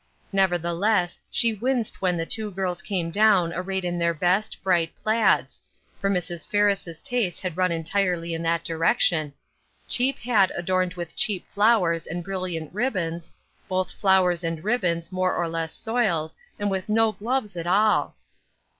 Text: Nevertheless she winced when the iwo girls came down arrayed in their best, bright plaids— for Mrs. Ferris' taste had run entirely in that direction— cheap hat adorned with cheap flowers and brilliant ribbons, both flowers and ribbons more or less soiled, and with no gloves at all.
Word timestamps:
Nevertheless 0.33 1.19
she 1.29 1.53
winced 1.53 2.01
when 2.01 2.17
the 2.17 2.25
iwo 2.25 2.55
girls 2.55 2.81
came 2.81 3.11
down 3.11 3.53
arrayed 3.53 3.85
in 3.85 3.99
their 3.99 4.15
best, 4.15 4.57
bright 4.63 4.95
plaids— 4.95 5.61
for 5.99 6.09
Mrs. 6.09 6.49
Ferris' 6.49 7.03
taste 7.03 7.39
had 7.41 7.55
run 7.55 7.71
entirely 7.71 8.33
in 8.33 8.41
that 8.41 8.63
direction— 8.63 9.31
cheap 9.87 10.17
hat 10.17 10.51
adorned 10.55 10.95
with 10.95 11.15
cheap 11.15 11.47
flowers 11.51 12.07
and 12.07 12.23
brilliant 12.23 12.73
ribbons, 12.73 13.31
both 13.67 13.91
flowers 13.91 14.43
and 14.43 14.63
ribbons 14.63 15.11
more 15.11 15.35
or 15.35 15.47
less 15.47 15.71
soiled, 15.71 16.33
and 16.57 16.71
with 16.71 16.89
no 16.89 17.11
gloves 17.11 17.55
at 17.55 17.67
all. 17.67 18.15